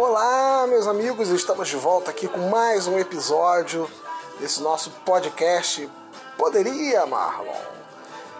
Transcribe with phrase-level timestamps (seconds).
[0.00, 3.90] Olá, meus amigos, estamos de volta aqui com mais um episódio
[4.38, 5.90] desse nosso podcast
[6.36, 7.60] Poderia, Marlon.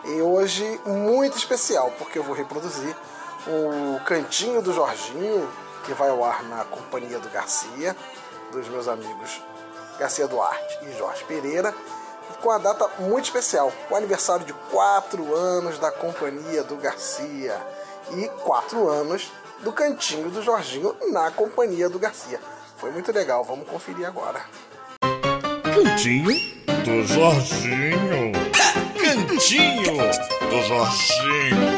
[0.05, 2.97] E hoje muito especial, porque eu vou reproduzir
[3.49, 5.51] o Cantinho do Jorginho,
[5.85, 7.97] que vai ao ar na companhia do Garcia,
[8.53, 9.43] dos meus amigos
[9.99, 11.75] Garcia Duarte e Jorge Pereira,
[12.41, 17.61] com a data muito especial, o aniversário de 4 anos da companhia do Garcia
[18.13, 19.33] e 4 anos
[19.63, 22.41] do Cantinho do Jorginho na companhia do Garcia.
[22.77, 24.41] Foi muito legal, vamos conferir agora.
[25.63, 26.31] Cantinho
[26.85, 28.33] do Jorginho.
[28.99, 29.97] Cantinho
[30.51, 31.78] do Jorginho.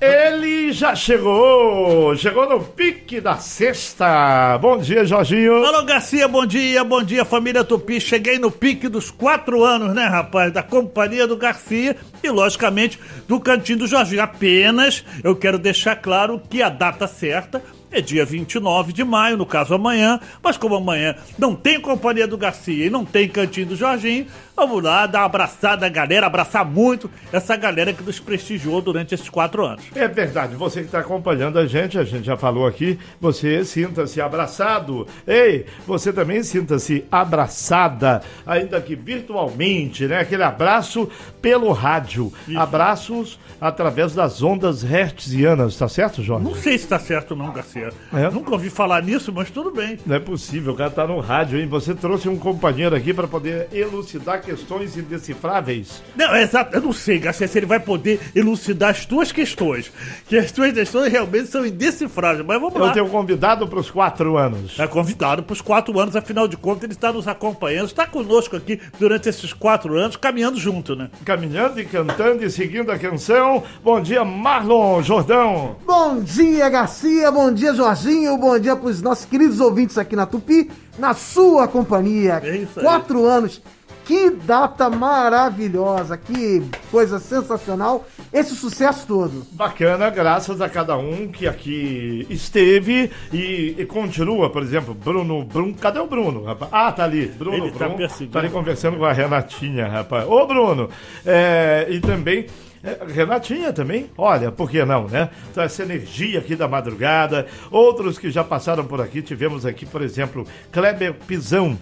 [0.00, 2.16] Ele já chegou!
[2.16, 4.56] Chegou no pique da sexta!
[4.56, 5.62] Bom dia, Jorginho!
[5.62, 8.00] Alô, Garcia, bom dia, bom dia, família Tupi.
[8.00, 10.50] Cheguei no pique dos quatro anos, né, rapaz?
[10.54, 14.22] Da companhia do Garcia e, logicamente, do cantinho do Jorginho.
[14.22, 17.62] Apenas eu quero deixar claro que a data certa
[17.92, 22.38] é dia 29 de maio, no caso amanhã, mas como amanhã não tem companhia do
[22.38, 24.26] Garcia e não tem cantinho do Jorginho,
[24.60, 29.14] vamos lá dar uma abraçada na galera, abraçar muito essa galera que nos prestigiou durante
[29.14, 29.82] esses quatro anos.
[29.94, 34.20] É verdade, você que está acompanhando a gente, a gente já falou aqui, você sinta-se
[34.20, 35.06] abraçado.
[35.26, 40.20] Ei, você também sinta-se abraçada, ainda que virtualmente, né?
[40.20, 41.08] Aquele abraço
[41.40, 42.30] pelo rádio.
[42.46, 42.58] Isso.
[42.58, 46.44] Abraços através das ondas hertzianas, tá certo, Jorge?
[46.44, 47.90] Não sei se tá certo não, Garcia.
[48.12, 48.30] É?
[48.30, 49.98] Nunca ouvi falar nisso, mas tudo bem.
[50.04, 51.66] Não é possível, o cara tá no rádio, hein?
[51.66, 56.02] Você trouxe um companheiro aqui para poder elucidar questões indecifráveis?
[56.16, 56.74] Não, é exato.
[56.74, 59.92] Eu não sei, Garcia, se ele vai poder elucidar as tuas questões.
[60.26, 62.44] Que as tuas questões realmente são indecifráveis.
[62.44, 62.88] Mas vamos Eu lá.
[62.88, 64.78] Eu tenho convidado para os quatro anos.
[64.78, 68.56] É convidado para os quatro anos, afinal de contas, ele está nos acompanhando, está conosco
[68.56, 71.10] aqui durante esses quatro anos, caminhando junto, né?
[71.24, 73.62] Caminhando e cantando e seguindo a canção.
[73.84, 75.76] Bom dia, Marlon Jordão.
[75.86, 77.30] Bom dia, Garcia.
[77.30, 78.36] Bom dia, Jorginho.
[78.36, 82.40] Bom dia para os nossos queridos ouvintes aqui na Tupi, na sua companhia.
[82.42, 82.84] É isso aí.
[82.84, 83.62] Quatro anos
[84.10, 89.46] que data maravilhosa, que coisa sensacional, esse sucesso todo.
[89.52, 95.72] Bacana, graças a cada um que aqui esteve e, e continua, por exemplo, Bruno, Bruno,
[95.74, 96.72] cadê o Bruno, rapaz?
[96.74, 100.26] Ah, tá ali, Bruno, Ele Bruno, tá, tá ali conversando com a Renatinha, rapaz.
[100.28, 100.90] Ô, Bruno,
[101.24, 102.46] é, e também...
[102.82, 105.28] É, Renatinha também, olha, por que não, né?
[105.50, 107.46] Então, essa energia aqui da madrugada.
[107.70, 111.78] Outros que já passaram por aqui, tivemos aqui, por exemplo, Kleber Pisão,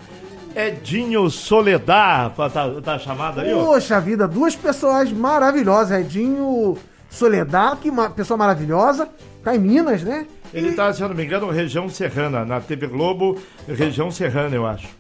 [0.55, 3.53] Edinho Soledad, tá, tá chamado aí?
[3.53, 6.01] Poxa vida, duas pessoas maravilhosas.
[6.01, 6.77] Edinho
[7.11, 9.09] Soledad, que uma pessoa maravilhosa,
[9.43, 10.27] tá em Minas, né?
[10.53, 10.75] Ele e...
[10.75, 14.98] tá, se eu não me engano, região serrana, na TV Globo, região serrana, eu acho.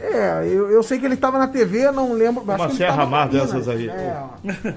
[0.00, 2.42] É, eu, eu sei que ele estava na TV, não lembro.
[2.42, 3.88] Uma Serra Mar dessas aí.
[3.88, 4.22] É.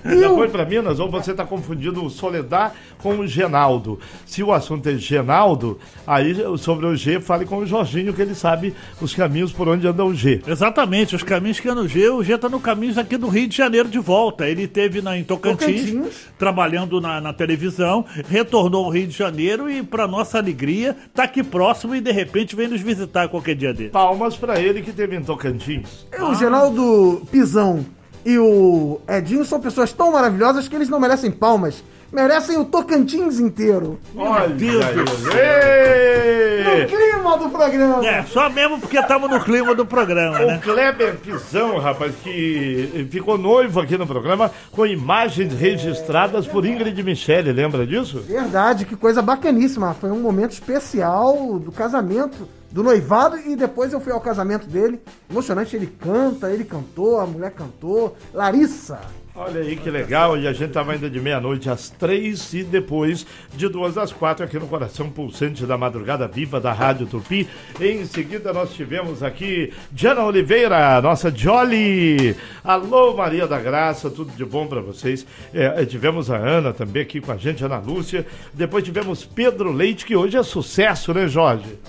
[0.20, 3.98] Já foi para Minas ou você está confundindo o Soledad com o Genaldo?
[4.26, 8.36] Se o assunto é Genaldo, aí sobre o G, fale com o Jorginho, que ele
[8.36, 10.42] sabe os caminhos por onde anda o G.
[10.46, 12.10] Exatamente, os caminhos que andam o G.
[12.10, 14.48] O G está no caminho aqui do Rio de Janeiro de volta.
[14.48, 16.28] Ele teve na, em Tocantins, Tocantins.
[16.38, 21.44] trabalhando na, na, televisão, retornou ao Rio de Janeiro e, para nossa alegria, está aqui
[21.44, 23.90] próximo e de repente vem nos visitar qualquer dia dele.
[23.90, 26.06] Palmas para ele que teve em Tocantins.
[26.12, 27.85] É, o Geraldo Pisão
[28.25, 31.84] e o Edinho são pessoas tão maravilhosas que eles não merecem palmas.
[32.13, 34.00] Merecem o Tocantins inteiro.
[34.16, 36.79] Olha Deus do céu!
[36.79, 38.07] No clima do programa.
[38.07, 40.57] É, só mesmo porque estamos no clima do programa, o né?
[40.57, 47.01] O Kleber Pisão, rapaz, que ficou noivo aqui no programa com imagens registradas por Ingrid
[47.01, 48.19] Michele, lembra disso?
[48.22, 49.95] Verdade, que coisa bacaníssima.
[49.95, 55.01] Foi um momento especial do casamento do noivado e depois eu fui ao casamento dele.
[55.30, 58.16] Emocionante, ele canta, ele cantou, a mulher cantou.
[58.31, 59.00] Larissa.
[59.36, 63.26] Olha aí que legal, e a gente estava ainda de meia-noite às três e depois
[63.56, 67.50] de duas às quatro aqui no Coração Pulsante da Madrugada Viva da Rádio Tupi.
[67.82, 72.36] Em seguida nós tivemos aqui Diana Oliveira, nossa Jolly.
[72.64, 75.26] Alô Maria da Graça, tudo de bom para vocês.
[75.52, 78.28] É, tivemos a Ana também aqui com a gente, Ana Lúcia.
[78.54, 81.80] Depois tivemos Pedro Leite, que hoje é sucesso, né Jorge?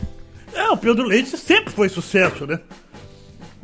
[0.55, 2.59] É, o Pedro Leite sempre foi sucesso, né?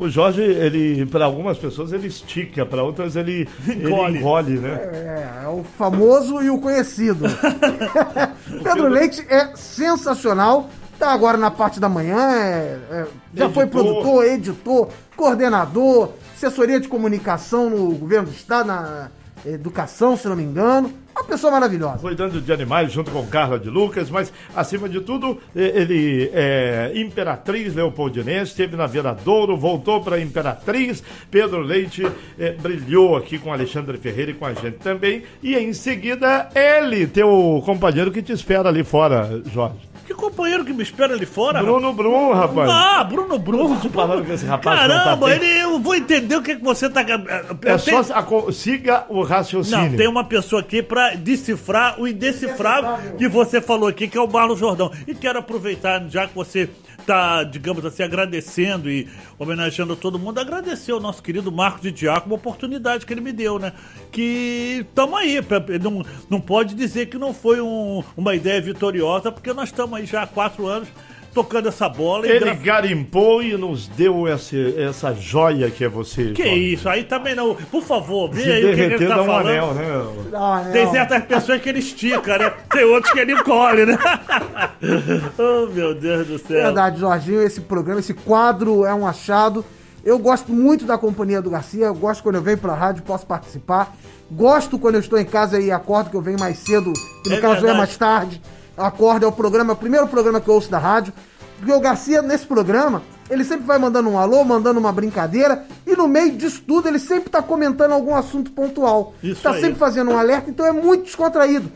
[0.01, 4.71] O Jorge, ele, para algumas pessoas, ele estica, para outras ele engole, ele engole né?
[4.71, 7.27] É, é, o famoso e o conhecido.
[8.49, 10.71] o Pedro Leite é sensacional.
[10.99, 13.51] Tá agora na parte da manhã, é, é, já editor.
[13.53, 19.11] foi produtor, editor, coordenador, assessoria de comunicação no governo do estado, na
[19.45, 20.95] educação, se não me engano.
[21.15, 21.99] Uma pessoa maravilhosa.
[21.99, 27.75] Cuidando de animais junto com Carla de Lucas, mas acima de tudo, ele é Imperatriz
[27.75, 31.03] Leopoldinense, esteve na Viradouro, voltou para Imperatriz.
[31.31, 32.07] Pedro Leite
[32.39, 35.23] é, brilhou aqui com Alexandre Ferreira e com a gente também.
[35.43, 39.90] E em seguida, ele, teu companheiro que te espera ali fora, Jorge.
[40.11, 41.63] Que companheiro que me espera ali fora.
[41.63, 42.69] Bruno Brum, rapaz.
[42.69, 43.77] Ah, Bruno Bruno.
[43.93, 45.37] falando que esse rapaz tá Caramba, bem.
[45.37, 47.03] ele, eu vou entender o que, que você tá.
[47.03, 49.89] É eu só tenho- aco- siga o raciocínio.
[49.91, 54.21] Não, tem uma pessoa aqui pra decifrar o indecifrável que você falou aqui, que é
[54.21, 54.91] o Marlon Jordão.
[55.07, 56.69] E quero aproveitar, já que você
[57.11, 62.37] tá, digamos assim, agradecendo e homenageando todo mundo, agradecer ao nosso querido Marco de Diácono
[62.37, 63.73] a oportunidade que ele me deu, né?
[64.13, 65.41] Que tamo aí,
[65.83, 70.07] não, não pode dizer que não foi um- uma ideia vitoriosa, porque nós estamos aí
[70.07, 70.89] já há quatro anos
[71.33, 75.89] tocando essa bola e Ele gra- garimpou e nos deu esse- essa joia que é
[75.89, 76.33] você.
[76.33, 76.73] Que Jorge.
[76.75, 77.55] isso, aí também não.
[77.55, 79.47] Por favor, vê Se aí o que, ele derreter, tá dá um falando.
[79.49, 80.07] anel, né?
[80.33, 80.73] Não.
[80.73, 82.53] Tem certas pessoas que ele estica, né?
[82.73, 83.97] Tem outros que ele encolhe, né?
[85.39, 86.63] oh, meu Deus do céu.
[86.65, 89.65] Verdade, Jorginho, esse programa, esse quadro é um achado.
[90.05, 93.27] Eu gosto muito da companhia do Garcia, eu gosto quando eu venho pra rádio, posso
[93.27, 93.95] participar.
[94.31, 96.93] Gosto quando eu estou em casa e acordo, que eu venho mais cedo,
[97.23, 97.79] que no É caso é verdade.
[97.79, 98.41] mais tarde.
[98.81, 101.13] Acordo, é o programa, é o primeiro programa que eu ouço da rádio.
[101.59, 105.95] Porque o Garcia, nesse programa, ele sempre vai mandando um alô, mandando uma brincadeira, e
[105.95, 109.15] no meio disso tudo, ele sempre tá comentando algum assunto pontual.
[109.23, 109.61] Isso tá aí.
[109.61, 111.71] sempre fazendo um alerta, então é muito descontraído.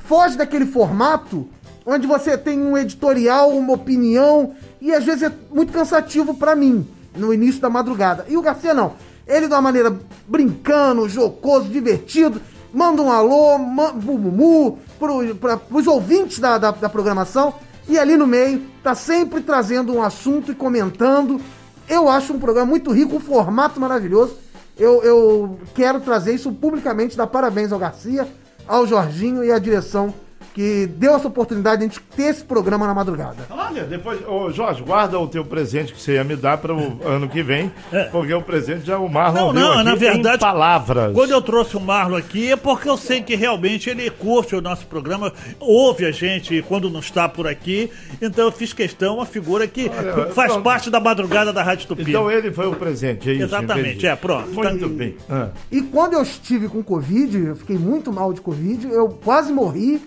[0.00, 1.46] Foge daquele formato
[1.84, 6.86] onde você tem um editorial, uma opinião, e às vezes é muito cansativo pra mim,
[7.14, 8.24] no início da madrugada.
[8.28, 8.94] E o Garcia não.
[9.26, 9.94] Ele, de uma maneira
[10.26, 12.40] brincando, jocoso, divertido,
[12.72, 13.58] manda um alô,
[14.04, 17.54] pro Mumu, pro, pra, ouvintes da, da, da programação,
[17.88, 21.40] e ali no meio tá sempre trazendo um assunto e comentando.
[21.88, 24.36] Eu acho um programa muito rico, um formato maravilhoso.
[24.78, 28.26] Eu, eu quero trazer isso publicamente, dar parabéns ao Garcia,
[28.66, 30.14] ao Jorginho e à direção
[30.54, 33.46] que deu essa oportunidade de a gente ter esse programa na madrugada.
[33.50, 36.98] Olha, depois, ô Jorge, guarda o teu presente que você ia me dar para o
[37.04, 37.72] ano que vem,
[38.10, 41.14] porque o presente já o Marlon Não, não, aqui na verdade, em palavras.
[41.14, 44.60] Quando eu trouxe o Marlon aqui é porque eu sei que realmente ele curte o
[44.60, 47.90] nosso programa, ouve a gente quando não está por aqui.
[48.20, 51.88] Então eu fiz questão, uma figura que Olha, faz então- parte da madrugada da Rádio
[51.88, 52.02] Tupi.
[52.02, 53.44] Então ele foi o presente, é isso?
[53.44, 54.50] Exatamente, é, pronto.
[54.50, 55.16] Muito bem.
[55.30, 55.48] Ah.
[55.70, 60.00] E quando eu estive com Covid, eu fiquei muito mal de Covid, eu quase morri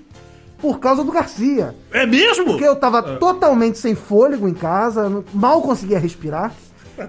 [0.57, 1.75] por causa do Garcia.
[1.91, 2.45] É mesmo?
[2.45, 6.51] Porque eu tava totalmente sem fôlego em casa, mal conseguia respirar.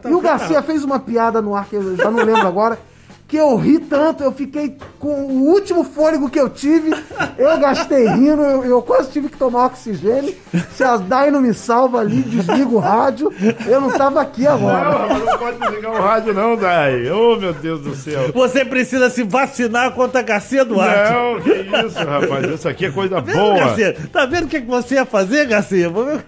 [0.04, 2.78] E o Garcia fez uma piada no ar que eu já não lembro agora.
[3.28, 6.94] Que eu ri tanto, eu fiquei com o último fôlego que eu tive,
[7.36, 10.32] eu gastei rindo, eu, eu quase tive que tomar oxigênio.
[10.72, 13.32] Se a Dai não me salva ali, desliga o rádio,
[13.66, 14.84] eu não tava aqui agora.
[14.84, 17.10] Não, rapaz, não pode desligar o rádio não, Dai.
[17.10, 18.30] Oh, meu Deus do céu.
[18.32, 21.12] Você precisa se vacinar contra a Garcia Duarte.
[21.12, 21.50] Não, que
[21.86, 22.44] isso, rapaz.
[22.54, 23.56] Isso aqui é coisa Viu, boa.
[23.58, 23.96] Garcia?
[24.12, 25.90] Tá vendo o que que você ia fazer, Garcia?
[25.90, 26.20] Vamos-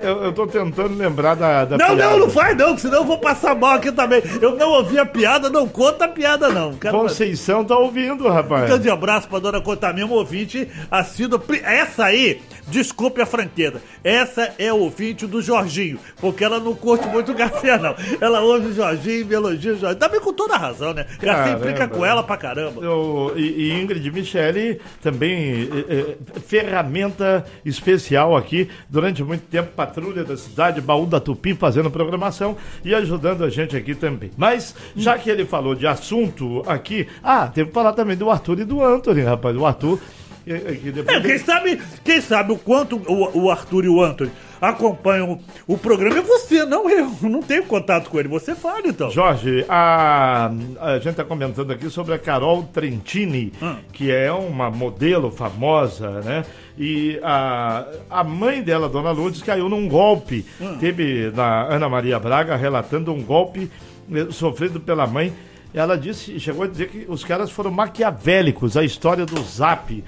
[0.00, 2.10] Eu, eu tô tentando lembrar da, da Não, piada.
[2.12, 4.22] não, não faz não, senão eu vou passar mal aqui também.
[4.40, 6.74] Eu não ouvi a piada, não conta a piada não.
[6.74, 8.66] Quero Conceição tá ouvindo, rapaz.
[8.66, 11.38] Grande abraço pra dona Contamina, um ouvinte assíduo.
[11.38, 16.74] Pri- Essa aí, desculpe a franqueza, essa é o ouvinte do Jorginho, porque ela não
[16.74, 17.94] curte muito o Garcia, não.
[18.20, 19.98] Ela ouve o Jorginho, me elogia o Jorginho.
[20.00, 21.06] Também com toda a razão, né?
[21.20, 22.82] Garcia implica com ela pra caramba.
[22.82, 30.24] Eu- e, e Ingrid Michele também é, é, ferramenta especial aqui durante muito tempo patrulha
[30.24, 35.18] da cidade baú da Tupi fazendo programação e ajudando a gente aqui também mas já
[35.18, 38.82] que ele falou de assunto aqui ah teve que falar também do Arthur e do
[38.84, 39.98] Anthony rapaz o Arthur
[40.46, 44.30] é, quem sabe, quem sabe o quanto o, o Arthur e o Anthony
[44.60, 47.10] acompanham o programa é você, não eu.
[47.22, 48.28] Não tenho contato com ele.
[48.28, 49.10] Você fala, então.
[49.10, 53.76] Jorge, a, a gente está comentando aqui sobre a Carol Trentini, Hum.
[53.92, 56.44] que é uma modelo famosa, né?
[56.78, 60.44] E a, a mãe dela, Dona Lourdes, caiu num golpe.
[60.60, 60.76] Hum.
[60.78, 63.70] Teve na Ana Maria Braga relatando um golpe
[64.12, 65.32] eh, sofrido pela mãe.
[65.72, 70.04] Ela disse, chegou a dizer que os caras foram maquiavélicos, a história do Zap,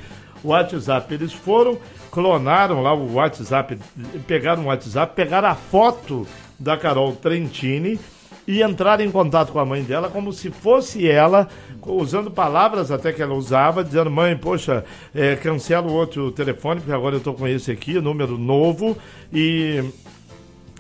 [0.47, 1.13] o WhatsApp.
[1.13, 1.79] Eles foram,
[2.11, 3.79] clonaram lá o WhatsApp,
[4.27, 6.27] pegaram o WhatsApp, pegaram a foto
[6.59, 7.99] da Carol Trentini
[8.47, 11.49] e entraram em contato com a mãe dela como se fosse ela,
[11.83, 16.93] usando palavras até que ela usava, dizendo, mãe, poxa, é, cancela o outro telefone, porque
[16.93, 18.97] agora eu estou com esse aqui, número novo,
[19.33, 19.83] e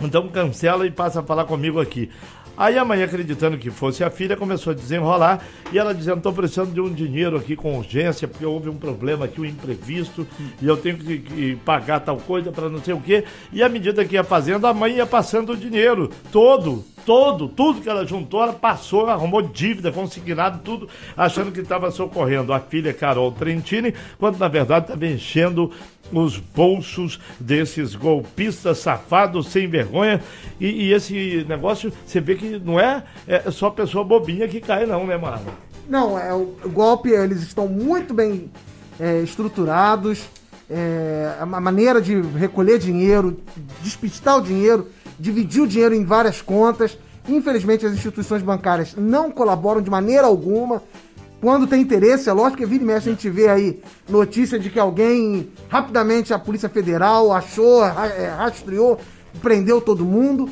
[0.00, 2.08] então cancela e passa a falar comigo aqui.
[2.56, 6.32] Aí a mãe, acreditando que fosse a filha, começou a desenrolar e ela dizendo: estou
[6.32, 10.26] precisando de um dinheiro aqui com urgência, porque houve um problema aqui, um imprevisto,
[10.60, 13.24] e eu tenho que, que pagar tal coisa para não sei o quê.
[13.52, 17.80] E à medida que ia fazendo, a mãe ia passando o dinheiro todo, todo, tudo
[17.80, 22.92] que ela juntou, ela passou, arrumou dívida, consignado, tudo, achando que estava socorrendo a filha
[22.92, 25.70] Carol Trentini, quando na verdade estava enchendo
[26.12, 30.22] os bolsos desses golpistas safados, sem vergonha.
[30.60, 34.86] E, e esse negócio, você vê que não é, é só pessoa bobinha que cai,
[34.86, 35.52] não, né, Marlon?
[35.88, 38.50] Não, é o, o golpe, eles estão muito bem
[38.98, 40.28] é, estruturados.
[40.68, 43.38] é, a maneira de recolher dinheiro,
[43.82, 44.88] despistar o dinheiro,
[45.18, 46.98] dividir o dinheiro em várias contas.
[47.28, 50.82] Infelizmente, as instituições bancárias não colaboram de maneira alguma.
[51.40, 54.70] Quando tem interesse, é lógico que vira e mexe a gente vê aí notícia de
[54.70, 58.98] que alguém, rapidamente a Polícia Federal achou, é, rastreou,
[59.42, 60.48] prendeu todo mundo.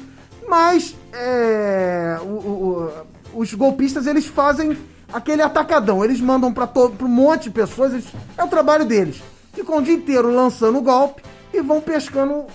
[0.49, 2.93] Mas é, o, o,
[3.35, 4.77] os golpistas eles fazem
[5.13, 6.05] aquele atacadão.
[6.05, 6.69] Eles mandam para
[7.03, 9.23] um monte de pessoas, eles, é o trabalho deles.
[9.53, 11.23] Ficam o dia inteiro lançando golpe
[11.53, 12.47] e vão pescando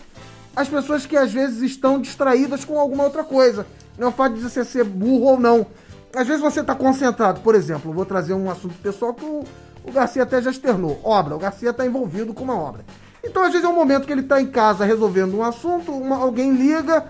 [0.56, 3.66] as pessoas que às vezes estão distraídas com alguma outra coisa.
[3.98, 5.66] Não é o fato de você ser burro ou não.
[6.14, 9.44] Às vezes você está concentrado, por exemplo, vou trazer um assunto pessoal que o,
[9.84, 11.00] o Garcia até já externou.
[11.04, 12.84] Obra, o Garcia está envolvido com uma obra.
[13.24, 16.18] Então, às vezes, é um momento que ele está em casa resolvendo um assunto, uma,
[16.18, 17.06] alguém liga,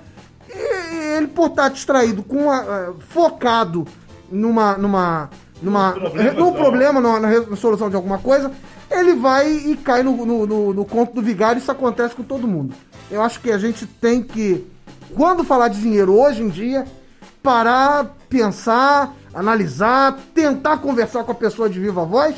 [0.96, 3.86] ele, por estar tá distraído, com a, focado
[4.32, 4.78] numa.
[4.78, 5.30] numa
[5.62, 5.94] numa,
[6.38, 8.50] num problema, numa, na solução de alguma coisa,
[8.90, 11.60] ele vai e cai no, no, no, no conto do vigário.
[11.60, 12.74] Isso acontece com todo mundo.
[13.12, 14.66] Eu acho que a gente tem que,
[15.14, 16.86] quando falar de dinheiro hoje em dia,
[17.44, 22.36] parar, pensar, analisar, tentar conversar com a pessoa de viva voz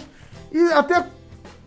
[0.51, 1.05] e até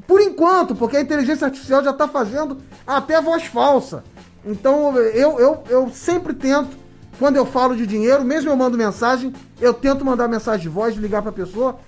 [0.07, 4.05] por enquanto, porque a inteligência artificial já está fazendo até voz falsa.
[4.47, 6.77] Então eu, eu, eu sempre tento,
[7.19, 10.95] quando eu falo de dinheiro, mesmo eu mando mensagem, eu tento mandar mensagem de voz,
[10.97, 11.79] ligar para a pessoa,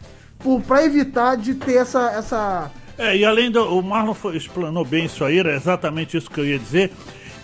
[0.66, 2.70] para evitar de ter essa, essa.
[2.98, 3.62] É, e além do.
[3.62, 6.92] O Marlon foi, explanou bem isso aí, era exatamente isso que eu ia dizer.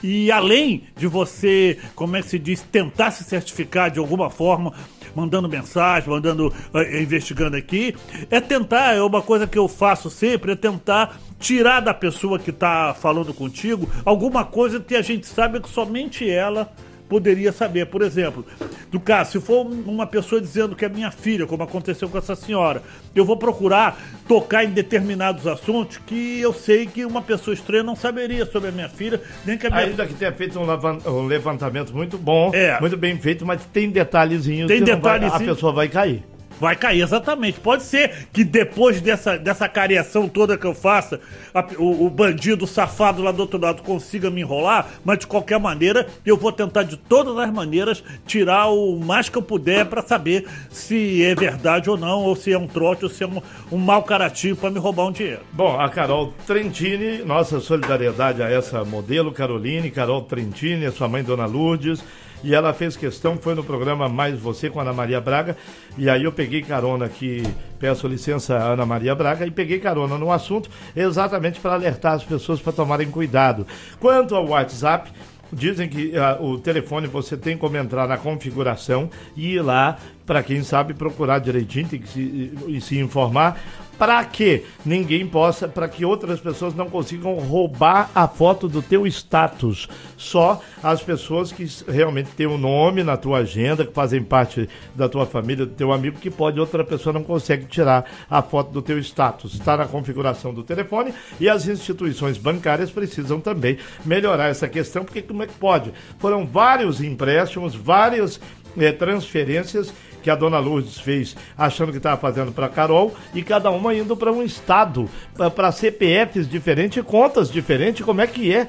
[0.02, 4.72] E além de você, como é que se diz, tentar se certificar de alguma forma,
[5.14, 7.94] mandando mensagem, mandando, uh, investigando aqui,
[8.30, 12.50] é tentar, é uma coisa que eu faço sempre, é tentar tirar da pessoa que
[12.50, 16.72] está falando contigo alguma coisa que a gente sabe que somente ela
[17.12, 17.84] poderia saber.
[17.88, 18.42] Por exemplo,
[18.90, 22.34] do caso, se for uma pessoa dizendo que é minha filha, como aconteceu com essa
[22.34, 22.82] senhora,
[23.14, 27.94] eu vou procurar tocar em determinados assuntos que eu sei que uma pessoa estranha não
[27.94, 29.82] saberia sobre a minha filha, nem que a minha...
[29.82, 32.80] Ainda que tenha feito um levantamento muito bom, é.
[32.80, 35.38] muito bem feito, mas tem detalhezinhos tem que detalhezinho...
[35.38, 36.24] vai, a pessoa vai cair.
[36.60, 37.60] Vai cair, exatamente.
[37.60, 41.20] Pode ser que depois dessa, dessa cariação toda que eu faça,
[41.54, 45.58] a, o, o, bandido safado lá do outro lado consiga me enrolar, mas de qualquer
[45.58, 50.02] maneira, eu vou tentar de todas as maneiras tirar o mais que eu puder para
[50.02, 53.40] saber se é verdade ou não, ou se é um trote, ou se é um,
[53.70, 55.40] um mau caratinho para me roubar um dinheiro.
[55.52, 61.22] Bom, a Carol Trentini, nossa solidariedade a essa modelo, Caroline, Carol Trentini, a sua mãe,
[61.22, 62.02] Dona Lourdes
[62.42, 65.56] e ela fez questão, foi no programa Mais Você com a Ana Maria Braga,
[65.96, 67.42] e aí eu peguei carona aqui,
[67.78, 72.24] peço licença a Ana Maria Braga, e peguei carona no assunto exatamente para alertar as
[72.24, 73.66] pessoas para tomarem cuidado.
[74.00, 75.10] Quanto ao WhatsApp,
[75.54, 80.42] Dizem que uh, o telefone você tem como entrar na configuração e ir lá, para
[80.42, 83.60] quem sabe, procurar direitinho tem que se, e se informar
[83.98, 89.06] para que ninguém possa, para que outras pessoas não consigam roubar a foto do teu
[89.06, 89.88] status.
[90.16, 94.68] Só as pessoas que realmente têm o um nome na tua agenda, que fazem parte
[94.94, 98.72] da tua família, do teu amigo, que pode outra pessoa não consegue tirar a foto
[98.72, 99.54] do teu status.
[99.54, 105.22] Está na configuração do telefone e as instituições bancárias precisam também melhorar essa questão, porque
[105.22, 105.92] como é que pode?
[106.18, 108.40] Foram vários empréstimos, várias
[108.76, 113.70] é, transferências que a dona Lourdes fez achando que estava fazendo para Carol e cada
[113.70, 115.08] uma indo para um estado,
[115.54, 118.04] para CPFs diferentes contas diferentes.
[118.04, 118.68] Como é que é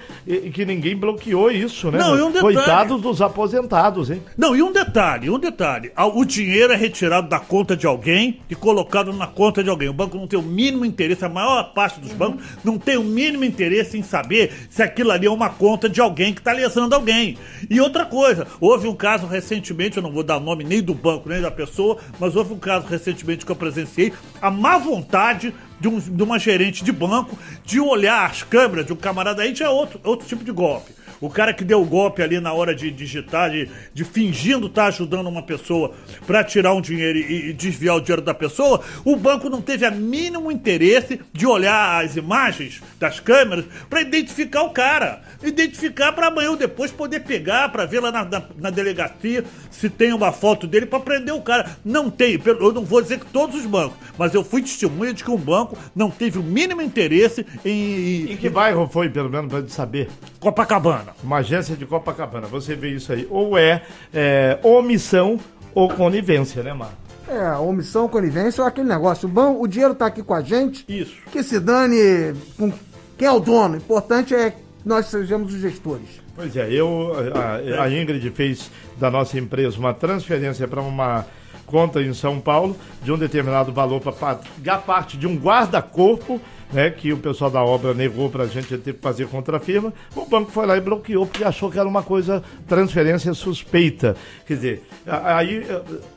[0.54, 2.00] que ninguém bloqueou isso, né?
[2.00, 2.56] Não, e um detalhe...
[2.56, 4.22] Coitados dos aposentados, hein?
[4.38, 5.92] Não, e um detalhe, um detalhe.
[6.16, 9.90] O dinheiro é retirado da conta de alguém e colocado na conta de alguém.
[9.90, 13.04] O banco não tem o mínimo interesse, a maior parte dos bancos não tem o
[13.04, 16.96] mínimo interesse em saber se aquilo ali é uma conta de alguém que está lesando
[16.96, 17.38] alguém.
[17.70, 21.30] E outra coisa, houve um caso recentemente, eu não vou dar nome nem do banco,
[21.30, 25.88] nem da pessoa, mas houve um caso recentemente que eu presenciei, a má vontade de,
[25.88, 29.66] um, de uma gerente de banco de olhar as câmeras de um camarada aí já
[29.66, 30.92] é outro, outro tipo de golpe.
[31.24, 34.82] O cara que deu o golpe ali na hora de digitar, de, de fingindo estar
[34.82, 35.94] tá ajudando uma pessoa
[36.28, 39.86] para tirar um dinheiro e, e, desviar o dinheiro da pessoa, o banco não teve
[39.86, 45.22] a mínimo interesse de olhar as imagens das câmeras para identificar o cara.
[45.42, 49.90] Identificar para amanhã ou depois poder pegar, para ver lá na, na, na, delegacia se
[49.90, 51.78] tem uma foto dele para prender o cara.
[51.86, 55.24] Não tem, eu não vou dizer que todos os bancos, mas eu fui testemunha de
[55.24, 58.34] que um banco não teve o mínimo interesse em.
[58.34, 60.10] Em que bairro foi, pelo menos, para saber?
[60.42, 61.13] Copacabana.
[61.24, 62.48] Uma agência de Copacabana.
[62.48, 63.28] Você vê isso aí.
[63.30, 63.82] Ou é,
[64.14, 65.40] é omissão
[65.76, 67.04] ou conivência, né, Marco?
[67.28, 69.28] É, omissão, conivência é aquele negócio.
[69.28, 70.86] Bom, o dinheiro tá aqui com a gente.
[70.88, 71.16] Isso.
[71.32, 72.72] Que se dane com
[73.18, 73.76] quem é o dono.
[73.76, 76.22] O importante é que nós sejamos os gestores.
[76.36, 81.26] Pois é, eu, a, a Ingrid fez da nossa empresa uma transferência para uma
[81.66, 86.42] conta em São Paulo de um determinado valor para pagar parte de um guarda-corpo
[86.74, 89.60] né, que o pessoal da obra negou para a gente ter que fazer contra a
[89.60, 94.16] firma, o banco foi lá e bloqueou porque achou que era uma coisa, transferência suspeita.
[94.46, 95.66] Quer dizer, aí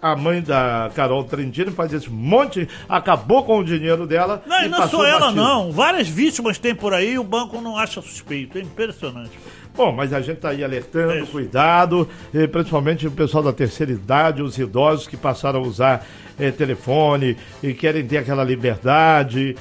[0.00, 4.42] a mãe da Carol Trentino faz esse monte, acabou com o dinheiro dela.
[4.46, 5.42] Não, e não só ela batido.
[5.42, 9.32] não, várias vítimas tem por aí e o banco não acha suspeito, é impressionante.
[9.76, 12.08] Bom, mas a gente está aí alertando, é cuidado,
[12.50, 16.06] principalmente o pessoal da terceira idade, os idosos que passaram a usar
[16.38, 19.56] é, telefone e querem ter aquela liberdade,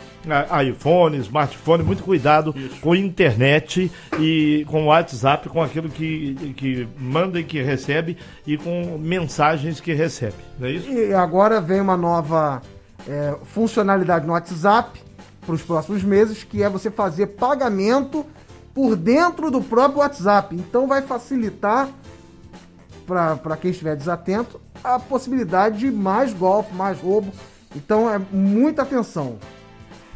[0.67, 2.79] iPhone, smartphone, muito cuidado Isso.
[2.81, 8.57] com internet e com o WhatsApp, com aquilo que, que manda e que recebe e
[8.57, 10.89] com mensagens que recebe, não é isso?
[10.89, 12.61] E agora vem uma nova
[13.07, 14.99] é, funcionalidade no WhatsApp
[15.45, 18.25] para os próximos meses, que é você fazer pagamento
[18.73, 20.55] por dentro do próprio WhatsApp.
[20.55, 21.87] Então vai facilitar
[23.05, 27.31] para quem estiver desatento a possibilidade de mais golpe, mais roubo.
[27.75, 29.37] Então é muita atenção.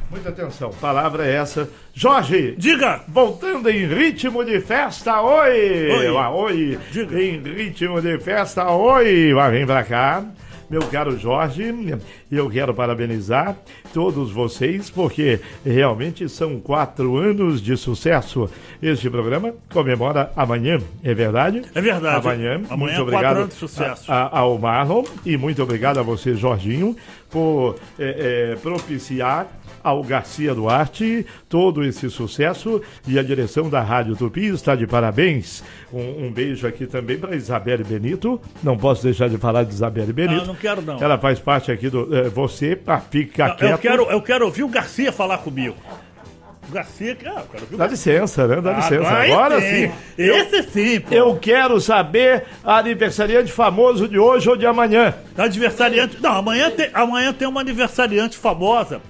[0.09, 0.71] Muita atenção.
[0.81, 1.69] Palavra é essa.
[1.93, 2.55] Jorge!
[2.57, 3.01] Diga!
[3.07, 5.91] Voltando em ritmo de festa, oi!
[5.91, 6.07] Oi!
[6.09, 6.79] oi.
[6.91, 7.21] Diga.
[7.21, 9.33] Em ritmo de festa, oi!
[9.33, 10.25] Vai, vem pra cá
[10.69, 11.73] meu caro Jorge,
[12.31, 13.55] eu quero parabenizar
[13.93, 18.49] todos vocês, porque realmente são quatro anos de sucesso.
[18.81, 21.63] Este programa comemora amanhã, é verdade?
[21.73, 22.27] É verdade.
[22.27, 24.11] Amanhã, amanhã muito obrigado anos de sucesso.
[24.11, 26.95] A, a, ao Marlon e muito obrigado a você, Jorginho,
[27.29, 29.47] por é, é, propiciar
[29.83, 35.63] ao Garcia Duarte todo esse sucesso e a direção da Rádio Tupi está de parabéns.
[35.91, 38.41] Um, um beijo aqui também para Isabelle Benito.
[38.63, 40.41] Não posso deixar de falar de Isabelle Benito.
[40.41, 41.01] Não, não quero não.
[41.01, 42.13] Ela faz parte aqui do.
[42.19, 43.71] É, você, ah, fica não, quieto.
[43.71, 45.75] Eu quero, eu quero ouvir o Garcia falar comigo.
[46.71, 48.61] Garcia, ah, quero Dá licença, né?
[48.61, 49.09] Dá ah, licença.
[49.09, 49.87] Agora sim.
[49.87, 49.91] sim.
[50.17, 51.13] Esse sim, pô.
[51.13, 55.15] Eu quero saber a aniversariante famoso de hoje ou de amanhã.
[55.37, 56.21] Aniversariante.
[56.21, 59.01] Não, amanhã tem, amanhã tem uma aniversariante famosa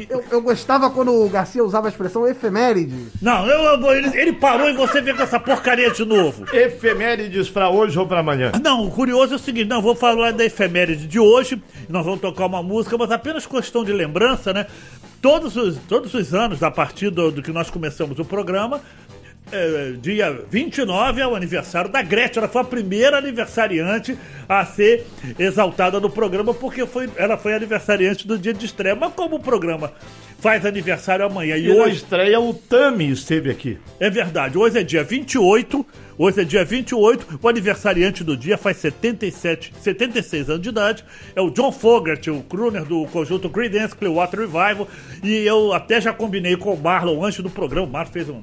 [0.00, 0.12] que...
[0.12, 3.08] Eu, eu, gostava quando o Garcia usava a expressão efeméride.
[3.20, 6.44] Não, eu, eu, ele, ele, parou e você veio com essa porcaria de novo.
[6.52, 8.52] Efemérides pra hoje ou pra amanhã?
[8.62, 12.20] Não, o curioso é o seguinte, não, vou falar da efeméride de hoje, nós vamos
[12.20, 14.66] tocar uma música, mas apenas questão de lembrança, né?
[15.20, 18.82] Todos os, todos os anos, a partir do, do que nós começamos o programa,
[19.52, 22.38] é, dia 29 é o aniversário da Gretchen.
[22.38, 25.06] Ela foi a primeira aniversariante a ser
[25.38, 28.94] exaltada no programa, porque foi, ela foi aniversariante do dia de estreia.
[28.94, 29.92] Mas como o programa
[30.38, 31.96] faz aniversário amanhã e, e hoje.
[31.96, 33.78] estreia, o Tami esteve aqui.
[33.98, 35.86] É verdade, hoje é dia 28.
[36.16, 41.04] Hoje é dia 28, o aniversariante do dia faz 77, 76 anos de idade.
[41.34, 44.86] É o John Fogerty, o crooner do conjunto Creedence Clearwater Revival.
[45.24, 47.88] E eu até já combinei com o Marlon antes do programa.
[47.88, 48.42] O Marlon fez um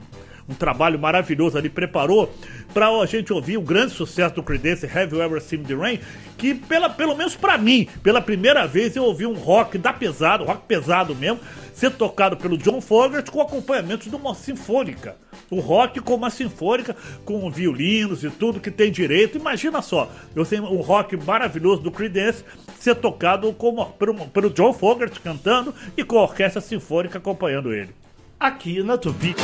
[0.51, 2.33] um trabalho maravilhoso ali, preparou
[2.73, 5.99] para a gente ouvir o grande sucesso do Creedence, Have You Ever Seen the Rain,
[6.37, 10.43] que pela, pelo menos para mim, pela primeira vez eu ouvi um rock da pesado,
[10.43, 11.39] rock pesado mesmo,
[11.73, 15.15] ser tocado pelo John Fogerty com acompanhamento de uma sinfônica.
[15.49, 19.37] O rock com uma sinfônica, com violinos e tudo que tem direito.
[19.37, 22.45] Imagina só, eu sei um rock maravilhoso do Creedence
[22.79, 27.89] ser tocado como, pelo, pelo John Fogerty cantando e com a orquestra sinfônica acompanhando ele.
[28.39, 29.35] Aqui na Tupi.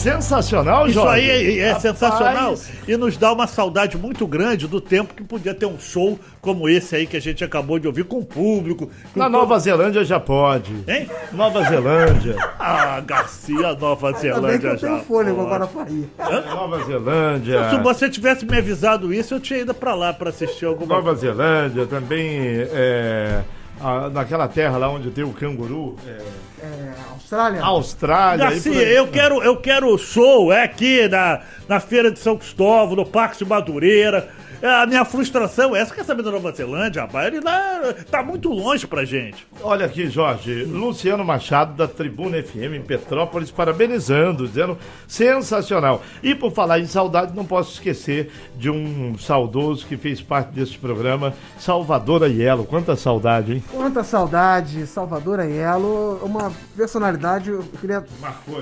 [0.00, 1.30] Sensacional, Isso Jorge.
[1.30, 2.54] aí é, é sensacional
[2.88, 6.68] e nos dá uma saudade muito grande do tempo que podia ter um show como
[6.68, 8.86] esse aí que a gente acabou de ouvir com o público.
[9.12, 10.72] com Na todo- Nova Zelândia já pode.
[10.88, 11.08] Hein?
[11.32, 12.36] Nova Zelândia.
[12.62, 14.88] Ah, Garcia, Nova Ainda bem que Zelândia eu já.
[14.88, 16.08] tenho fôlego agora pra ir.
[16.54, 17.70] Nova Zelândia.
[17.70, 21.14] Se você tivesse me avisado isso, eu tinha ido pra lá pra assistir alguma Nova
[21.14, 22.28] Zelândia também
[22.70, 23.40] é,
[23.80, 25.96] a- naquela terra lá onde tem o canguru.
[26.06, 26.18] é,
[26.62, 27.62] É, Austrália?
[27.62, 28.48] Austrália.
[28.48, 28.94] aí.
[28.94, 33.38] eu quero, eu quero show, é aqui na, na Feira de São Cristóvão, no Parque
[33.38, 34.28] de Madureira.
[34.62, 37.28] É, A minha frustração é essa, quer saber da Nova Zelândia, rapaz?
[37.28, 39.46] Ele lá tá muito longe pra gente.
[39.62, 40.64] Olha aqui, Jorge.
[40.64, 44.76] Luciano Machado, da Tribuna FM em Petrópolis, parabenizando, dizendo
[45.08, 46.02] sensacional.
[46.22, 50.78] E por falar em saudade, não posso esquecer de um saudoso que fez parte deste
[50.78, 52.64] programa, Salvador Aiello.
[52.64, 53.64] Quanta saudade, hein?
[53.72, 58.04] Quanta saudade, Salvador Aiello, uma personalidade, eu queria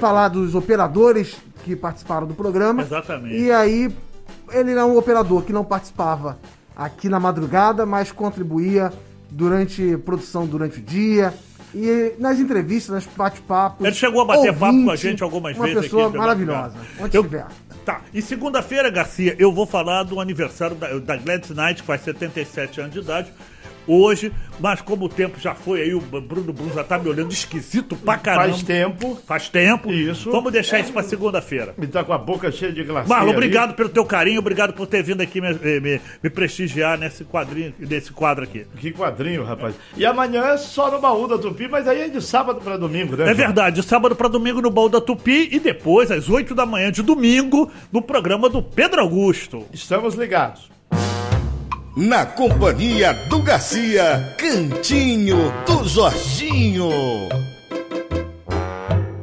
[0.01, 2.83] falar dos operadores que participaram do programa.
[2.83, 3.37] Exatamente.
[3.37, 3.91] E aí,
[4.51, 6.39] ele era um operador que não participava
[6.77, 8.93] aqui na madrugada, mas contribuía
[9.31, 11.35] durante produção durante o dia.
[11.75, 13.85] E nas entrevistas, nos bate-papos.
[13.85, 16.17] Ele chegou a bater papo com a ouvinte, gente algumas uma vezes pessoa aqui.
[16.17, 16.77] maravilhosa.
[16.99, 17.47] Onde Eu- estiver.
[17.85, 22.03] Tá, e segunda-feira, Garcia, eu vou falar do aniversário da, da Gladys Knight, que faz
[22.03, 23.33] 77 anos de idade.
[23.89, 27.33] Hoje, mas como o tempo já foi aí, o Bruno Bruno já tá me olhando
[27.33, 28.49] esquisito pra caramba.
[28.51, 29.19] Faz tempo.
[29.27, 29.91] Faz tempo.
[29.93, 30.31] Isso.
[30.31, 31.75] Vamos deixar isso pra segunda-feira.
[31.81, 33.09] E tá com a boca cheia de glaciar.
[33.09, 37.25] Marlon, obrigado pelo teu carinho, obrigado por ter vindo aqui me, me- me prestigiar nesse
[37.25, 38.67] quadrinho, nesse quadro aqui.
[38.77, 39.75] Que quadrinho, rapaz.
[39.97, 43.17] E amanhã é só no baú da Tupi, mas aí é de sábado pra domingo,
[43.17, 43.31] né?
[43.31, 46.93] É verdade, sábado pra domingo no Baú da Tupi e depois, às 8 da manhã
[46.93, 49.65] de domingo, no programa do Pedro Augusto.
[49.73, 50.69] Estamos ligados.
[51.99, 57.29] Na companhia do Garcia, Cantinho do Jorginho.